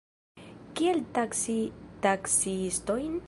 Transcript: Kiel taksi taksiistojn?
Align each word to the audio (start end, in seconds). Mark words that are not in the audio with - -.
Kiel 0.79 1.03
taksi 1.19 1.57
taksiistojn? 2.07 3.15